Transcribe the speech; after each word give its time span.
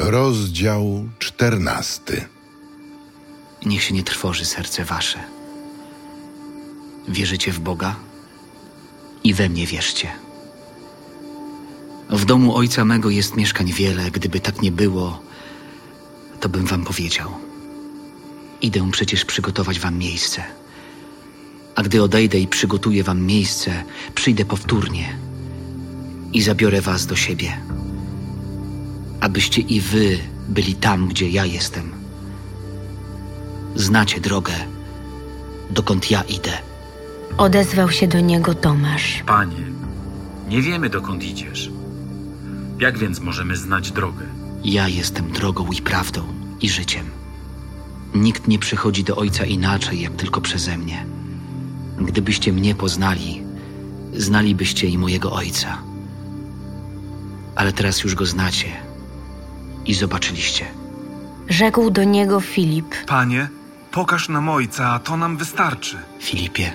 Rozdział 0.00 1.08
czternasty. 1.18 2.24
Niech 3.66 3.82
się 3.82 3.94
nie 3.94 4.02
trwoży 4.02 4.44
serce 4.44 4.84
wasze. 4.84 5.18
Wierzycie 7.08 7.52
w 7.52 7.60
Boga? 7.60 7.96
I 9.24 9.34
we 9.34 9.48
mnie 9.48 9.66
wierzcie. 9.66 10.08
W 12.10 12.24
domu 12.24 12.56
ojca 12.56 12.84
mego 12.84 13.10
jest 13.10 13.36
mieszkań 13.36 13.72
wiele. 13.72 14.10
Gdyby 14.10 14.40
tak 14.40 14.62
nie 14.62 14.72
było, 14.72 15.22
to 16.40 16.48
bym 16.48 16.66
wam 16.66 16.84
powiedział. 16.84 17.30
Idę 18.62 18.90
przecież 18.90 19.24
przygotować 19.24 19.80
wam 19.80 19.98
miejsce. 19.98 20.44
A 21.74 21.82
gdy 21.82 22.02
odejdę 22.02 22.38
i 22.38 22.46
przygotuję 22.46 23.04
wam 23.04 23.22
miejsce, 23.22 23.84
przyjdę 24.14 24.44
powtórnie 24.44 25.18
i 26.32 26.42
zabiorę 26.42 26.80
was 26.80 27.06
do 27.06 27.16
siebie, 27.16 27.60
abyście 29.28 29.62
i 29.62 29.80
wy 29.80 30.18
byli 30.48 30.74
tam, 30.74 31.08
gdzie 31.08 31.28
ja 31.28 31.44
jestem. 31.44 31.92
Znacie 33.74 34.20
drogę, 34.20 34.52
dokąd 35.70 36.10
ja 36.10 36.22
idę. 36.22 36.52
Odezwał 37.38 37.90
się 37.90 38.08
do 38.08 38.20
niego 38.20 38.54
Tomasz. 38.54 39.22
Panie, 39.26 39.64
nie 40.48 40.62
wiemy 40.62 40.90
dokąd 40.90 41.24
idziesz. 41.24 41.70
Jak 42.80 42.98
więc 42.98 43.20
możemy 43.20 43.56
znać 43.56 43.92
drogę? 43.92 44.24
Ja 44.64 44.88
jestem 44.88 45.32
drogą 45.32 45.66
i 45.72 45.82
prawdą 45.82 46.22
i 46.60 46.68
życiem. 46.68 47.06
Nikt 48.14 48.48
nie 48.48 48.58
przychodzi 48.58 49.04
do 49.04 49.16
Ojca 49.16 49.44
inaczej, 49.44 50.00
jak 50.00 50.12
tylko 50.12 50.40
przeze 50.40 50.78
mnie. 50.78 51.04
Gdybyście 52.00 52.52
mnie 52.52 52.74
poznali, 52.74 53.42
znalibyście 54.16 54.88
i 54.88 54.98
mojego 54.98 55.32
Ojca. 55.32 55.78
Ale 57.56 57.72
teraz 57.72 58.04
już 58.04 58.14
go 58.14 58.26
znacie 58.26 58.87
i 59.88 59.94
zobaczyliście. 59.94 60.66
Rzekł 61.48 61.90
do 61.90 62.04
niego 62.04 62.40
Filip. 62.40 62.94
Panie, 63.06 63.48
pokaż 63.90 64.28
nam 64.28 64.48
ojca, 64.48 64.88
a 64.92 64.98
to 64.98 65.16
nam 65.16 65.36
wystarczy. 65.36 65.98
Filipie, 66.20 66.72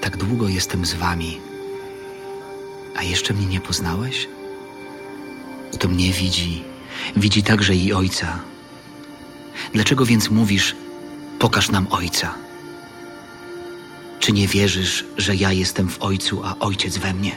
tak 0.00 0.16
długo 0.16 0.48
jestem 0.48 0.86
z 0.86 0.94
wami, 0.94 1.40
a 2.96 3.02
jeszcze 3.02 3.34
mnie 3.34 3.46
nie 3.46 3.60
poznałeś? 3.60 4.28
Kto 5.72 5.88
mnie 5.88 6.12
widzi, 6.12 6.64
widzi 7.16 7.42
także 7.42 7.74
i 7.74 7.92
Ojca. 7.92 8.38
Dlaczego 9.72 10.06
więc 10.06 10.30
mówisz, 10.30 10.76
pokaż 11.38 11.70
nam 11.70 11.86
Ojca? 11.90 12.34
Czy 14.20 14.32
nie 14.32 14.48
wierzysz, 14.48 15.04
że 15.16 15.36
ja 15.36 15.52
jestem 15.52 15.88
w 15.88 16.02
Ojcu, 16.02 16.44
a 16.44 16.54
Ojciec 16.60 16.98
we 16.98 17.14
mnie? 17.14 17.36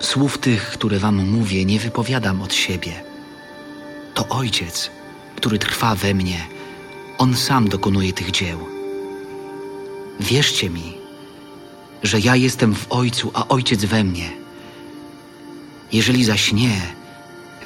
Słów 0.00 0.38
tych, 0.38 0.70
które 0.70 0.98
wam 0.98 1.28
mówię, 1.28 1.64
nie 1.64 1.80
wypowiadam 1.80 2.42
od 2.42 2.54
siebie. 2.54 3.13
To 4.14 4.28
Ojciec, 4.28 4.90
który 5.36 5.58
trwa 5.58 5.94
we 5.94 6.14
mnie, 6.14 6.46
On 7.18 7.36
sam 7.36 7.68
dokonuje 7.68 8.12
tych 8.12 8.30
dzieł. 8.30 8.58
Wierzcie 10.20 10.70
mi, 10.70 10.94
że 12.02 12.20
ja 12.20 12.36
jestem 12.36 12.74
w 12.74 12.92
Ojcu, 12.92 13.30
a 13.34 13.48
Ojciec 13.48 13.84
we 13.84 14.04
mnie. 14.04 14.30
Jeżeli 15.92 16.24
zaś 16.24 16.52
nie, 16.52 16.80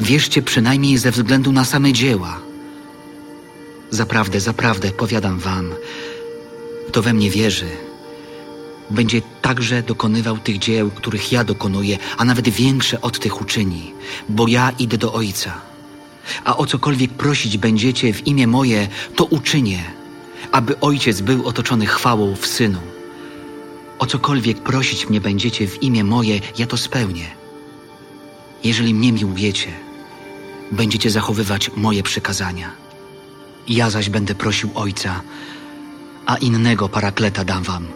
wierzcie 0.00 0.42
przynajmniej 0.42 0.98
ze 0.98 1.10
względu 1.10 1.52
na 1.52 1.64
same 1.64 1.92
dzieła. 1.92 2.40
Zaprawdę, 3.90 4.40
zaprawdę, 4.40 4.90
powiadam 4.90 5.38
wam, 5.38 5.74
kto 6.88 7.02
we 7.02 7.12
mnie 7.12 7.30
wierzy, 7.30 7.68
będzie 8.90 9.22
także 9.42 9.82
dokonywał 9.82 10.38
tych 10.38 10.58
dzieł, 10.58 10.90
których 10.90 11.32
ja 11.32 11.44
dokonuję, 11.44 11.98
a 12.16 12.24
nawet 12.24 12.48
większe 12.48 13.00
od 13.00 13.18
tych 13.18 13.40
uczyni, 13.40 13.94
bo 14.28 14.48
ja 14.48 14.72
idę 14.78 14.98
do 14.98 15.12
Ojca. 15.12 15.68
A 16.44 16.56
o 16.56 16.66
cokolwiek 16.66 17.10
prosić 17.10 17.58
będziecie 17.58 18.12
w 18.12 18.26
imię 18.26 18.46
moje, 18.46 18.88
to 19.16 19.24
uczynię, 19.24 19.84
aby 20.52 20.80
Ojciec 20.80 21.20
był 21.20 21.48
otoczony 21.48 21.86
chwałą 21.86 22.36
w 22.36 22.46
Synu. 22.46 22.80
O 23.98 24.06
cokolwiek 24.06 24.58
prosić 24.58 25.08
mnie 25.08 25.20
będziecie 25.20 25.66
w 25.66 25.82
imię 25.82 26.04
moje, 26.04 26.40
ja 26.58 26.66
to 26.66 26.76
spełnię. 26.76 27.26
Jeżeli 28.64 28.94
mnie 28.94 29.12
miłujecie, 29.12 29.68
będziecie 30.72 31.10
zachowywać 31.10 31.70
moje 31.76 32.02
przykazania. 32.02 32.70
Ja 33.68 33.90
zaś 33.90 34.08
będę 34.08 34.34
prosił 34.34 34.70
Ojca, 34.74 35.20
a 36.26 36.36
innego 36.36 36.88
parakleta 36.88 37.44
dam 37.44 37.62
wam, 37.62 37.86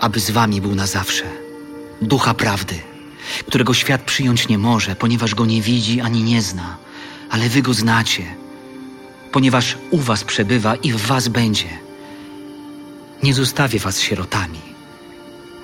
aby 0.00 0.20
z 0.20 0.30
wami 0.30 0.60
był 0.60 0.74
na 0.74 0.86
zawsze. 0.86 1.24
Ducha 2.02 2.34
prawdy, 2.34 2.74
którego 3.46 3.74
świat 3.74 4.02
przyjąć 4.02 4.48
nie 4.48 4.58
może, 4.58 4.96
ponieważ 4.96 5.34
go 5.34 5.46
nie 5.46 5.62
widzi 5.62 6.00
ani 6.00 6.22
nie 6.22 6.42
zna, 6.42 6.76
ale 7.30 7.48
wy 7.48 7.62
go 7.62 7.74
znacie, 7.74 8.24
ponieważ 9.32 9.78
u 9.90 9.98
was 9.98 10.24
przebywa 10.24 10.76
i 10.76 10.92
w 10.92 11.06
was 11.06 11.28
będzie. 11.28 11.68
Nie 13.22 13.34
zostawię 13.34 13.78
was 13.78 14.00
sierotami. 14.00 14.60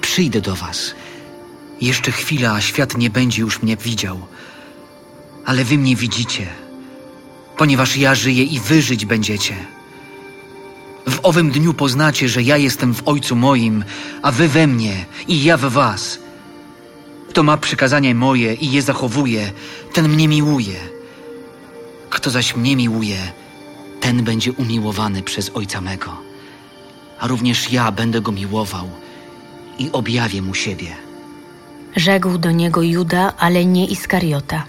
Przyjdę 0.00 0.40
do 0.40 0.54
was. 0.54 0.94
Jeszcze 1.80 2.12
chwila, 2.12 2.52
a 2.52 2.60
świat 2.60 2.96
nie 2.96 3.10
będzie 3.10 3.42
już 3.42 3.62
mnie 3.62 3.76
widział. 3.76 4.26
Ale 5.44 5.64
wy 5.64 5.78
mnie 5.78 5.96
widzicie, 5.96 6.46
ponieważ 7.56 7.96
ja 7.96 8.14
żyję 8.14 8.44
i 8.44 8.60
wy 8.60 8.82
żyć 8.82 9.06
będziecie. 9.06 9.54
W 11.08 11.18
owym 11.22 11.50
dniu 11.50 11.74
poznacie, 11.74 12.28
że 12.28 12.42
ja 12.42 12.56
jestem 12.56 12.94
w 12.94 13.08
Ojcu 13.08 13.36
moim, 13.36 13.84
a 14.22 14.32
wy 14.32 14.48
we 14.48 14.66
mnie 14.66 15.04
i 15.28 15.44
ja 15.44 15.56
w 15.56 15.60
was. 15.60 16.18
Kto 17.28 17.42
ma 17.42 17.56
przykazania 17.56 18.14
moje 18.14 18.54
i 18.54 18.72
je 18.72 18.82
zachowuje, 18.82 19.52
ten 19.92 20.08
mnie 20.08 20.28
miłuje. 20.28 20.95
Kto 22.16 22.30
zaś 22.30 22.56
mnie 22.56 22.76
miłuje, 22.76 23.18
ten 24.00 24.24
będzie 24.24 24.52
umiłowany 24.52 25.22
przez 25.22 25.50
Ojca 25.54 25.80
mego. 25.80 26.16
A 27.20 27.26
również 27.26 27.72
ja 27.72 27.92
będę 27.92 28.20
go 28.20 28.32
miłował 28.32 28.90
i 29.78 29.92
objawię 29.92 30.42
mu 30.42 30.54
siebie. 30.54 30.96
Rzekł 31.96 32.38
do 32.38 32.50
niego 32.50 32.82
Juda, 32.82 33.32
ale 33.38 33.64
nie 33.64 33.86
Iskariota. 33.86 34.64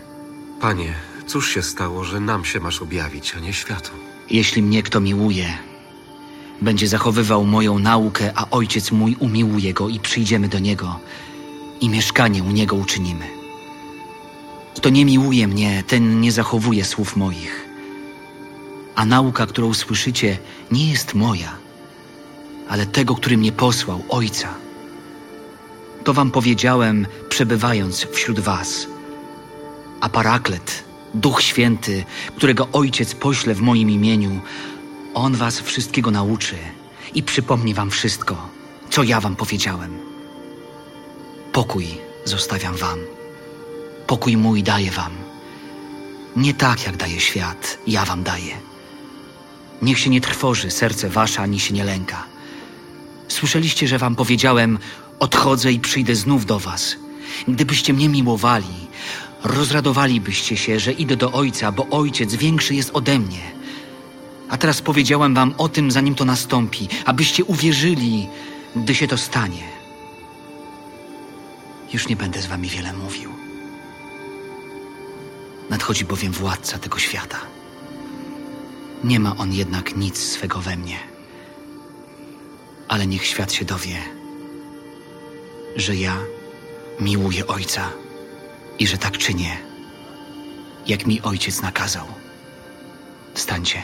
Panie, 0.61 0.93
cóż 1.27 1.53
się 1.53 1.63
stało, 1.63 2.03
że 2.03 2.19
nam 2.19 2.45
się 2.45 2.59
masz 2.59 2.81
objawić, 2.81 3.35
a 3.35 3.39
nie 3.39 3.53
światu? 3.53 3.91
Jeśli 4.29 4.61
mnie 4.63 4.83
kto 4.83 4.99
miłuje, 4.99 5.47
będzie 6.61 6.87
zachowywał 6.87 7.45
moją 7.45 7.79
naukę, 7.79 8.31
a 8.35 8.49
ojciec 8.49 8.91
mój 8.91 9.15
umiłuje 9.19 9.73
go 9.73 9.89
i 9.89 9.99
przyjdziemy 9.99 10.47
do 10.47 10.59
niego 10.59 10.99
i 11.81 11.89
mieszkanie 11.89 12.43
u 12.43 12.51
niego 12.51 12.75
uczynimy. 12.75 13.36
Kto 14.77 14.89
nie 14.89 15.05
miłuje 15.05 15.47
mnie, 15.47 15.83
ten 15.87 16.21
nie 16.21 16.31
zachowuje 16.31 16.85
słów 16.85 17.15
moich. 17.15 17.65
A 18.95 19.05
nauka, 19.05 19.45
którą 19.45 19.73
słyszycie, 19.73 20.37
nie 20.71 20.91
jest 20.91 21.13
moja, 21.13 21.57
ale 22.69 22.85
tego, 22.85 23.15
który 23.15 23.37
mnie 23.37 23.51
posłał, 23.51 24.03
ojca. 24.09 24.53
To 26.03 26.13
wam 26.13 26.31
powiedziałem, 26.31 27.07
przebywając 27.29 28.05
wśród 28.05 28.39
was. 28.39 28.87
A 30.01 30.09
paraklet, 30.09 30.83
Duch 31.13 31.41
Święty, 31.41 32.05
którego 32.35 32.67
Ojciec 32.73 33.15
pośle 33.15 33.53
w 33.53 33.61
moim 33.61 33.89
imieniu, 33.89 34.41
On 35.13 35.35
was 35.35 35.59
wszystkiego 35.59 36.11
nauczy 36.11 36.55
i 37.13 37.23
przypomni 37.23 37.73
wam 37.73 37.89
wszystko, 37.91 38.49
co 38.89 39.03
ja 39.03 39.21
wam 39.21 39.35
powiedziałem. 39.35 39.97
Pokój 41.51 41.87
zostawiam 42.25 42.75
wam. 42.75 43.16
Pokój 44.07 44.37
mój 44.37 44.63
daję 44.63 44.91
wam. 44.91 45.11
Nie 46.35 46.53
tak, 46.53 46.85
jak 46.85 46.97
daje 46.97 47.19
świat, 47.19 47.77
ja 47.87 48.05
wam 48.05 48.23
daję. 48.23 48.57
Niech 49.81 49.99
się 49.99 50.09
nie 50.09 50.21
trwoży 50.21 50.71
serce 50.71 51.09
wasze, 51.09 51.41
ani 51.41 51.59
się 51.59 51.73
nie 51.73 51.83
lęka. 51.83 52.23
Słyszeliście, 53.27 53.87
że 53.87 53.97
wam 53.97 54.15
powiedziałem, 54.15 54.79
odchodzę 55.19 55.71
i 55.71 55.79
przyjdę 55.79 56.15
znów 56.15 56.45
do 56.45 56.59
was. 56.59 56.95
Gdybyście 57.47 57.93
mnie 57.93 58.09
miłowali, 58.09 58.87
rozradowalibyście 59.43 60.57
się, 60.57 60.79
że 60.79 60.91
idę 60.91 61.15
do 61.15 61.31
Ojca, 61.31 61.71
bo 61.71 61.87
Ojciec 61.89 62.35
większy 62.35 62.75
jest 62.75 62.89
ode 62.93 63.19
mnie. 63.19 63.41
A 64.49 64.57
teraz 64.57 64.81
powiedziałem 64.81 65.33
wam 65.33 65.53
o 65.57 65.69
tym, 65.69 65.91
zanim 65.91 66.15
to 66.15 66.25
nastąpi, 66.25 66.87
abyście 67.05 67.45
uwierzyli, 67.45 68.27
gdy 68.75 68.95
się 68.95 69.07
to 69.07 69.17
stanie. 69.17 69.63
Już 71.93 72.07
nie 72.07 72.15
będę 72.15 72.41
z 72.41 72.45
wami 72.45 72.69
wiele 72.69 72.93
mówił. 72.93 73.46
Nadchodzi 75.69 76.05
bowiem 76.05 76.31
władca 76.31 76.79
tego 76.79 76.99
świata. 76.99 77.37
Nie 79.03 79.19
ma 79.19 79.37
on 79.37 79.53
jednak 79.53 79.95
nic 79.95 80.17
swego 80.17 80.59
we 80.59 80.77
mnie. 80.77 80.99
Ale 82.87 83.07
niech 83.07 83.25
świat 83.25 83.53
się 83.53 83.65
dowie, 83.65 83.97
że 85.75 85.95
ja 85.95 86.17
miłuję 86.99 87.47
Ojca 87.47 87.91
i 88.79 88.87
że 88.87 88.97
tak 88.97 89.17
czynię, 89.17 89.57
jak 90.87 91.05
mi 91.05 91.21
Ojciec 91.21 91.61
nakazał. 91.61 92.07
Wstańcie. 93.33 93.83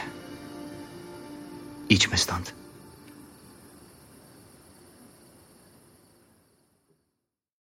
Idźmy 1.88 2.18
stąd. 2.18 2.63